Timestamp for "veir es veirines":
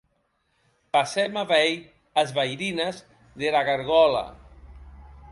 1.51-3.01